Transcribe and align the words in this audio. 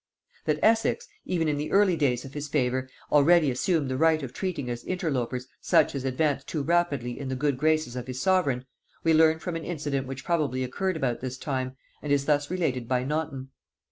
]That 0.45 0.57
Essex, 0.63 1.07
even 1.25 1.47
in 1.47 1.57
the 1.57 1.71
early 1.71 1.95
days 1.95 2.25
of 2.25 2.33
his 2.33 2.47
favor, 2.47 2.89
already 3.11 3.51
assumed 3.51 3.87
the 3.87 3.99
right 3.99 4.23
of 4.23 4.33
treating 4.33 4.67
as 4.67 4.83
interlopers 4.85 5.45
such 5.61 5.93
as 5.93 6.05
advanced 6.05 6.47
too 6.47 6.63
rapidly 6.63 7.19
in 7.19 7.27
the 7.27 7.35
good 7.35 7.55
graces 7.55 7.95
of 7.95 8.07
his 8.07 8.19
sovereign, 8.19 8.65
we 9.03 9.13
learn 9.13 9.37
from 9.37 9.55
an 9.55 9.63
incident 9.63 10.07
which 10.07 10.25
probably 10.25 10.63
occurred 10.63 10.97
about 10.97 11.19
this 11.19 11.37
time, 11.37 11.77
and 12.01 12.11
is 12.11 12.25
thus 12.25 12.49
related 12.49 12.87
by 12.87 13.03
Naunton. 13.03 13.49